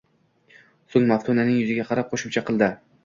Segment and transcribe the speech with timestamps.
[0.95, 2.73] So`ng Maftunaning yuziga qarab qo`shimcha qildi